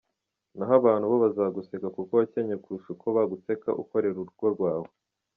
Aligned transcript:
naho 0.57 0.73
abantu 0.79 1.05
bo 1.11 1.17
bazaguseka 1.25 1.87
kuko 1.95 2.11
wakennye 2.19 2.55
kurusha 2.63 2.89
uko 2.95 3.07
baguseka 3.15 3.69
ukorera 3.81 4.15
urugo 4.19 4.45
rwawe. 4.55 4.89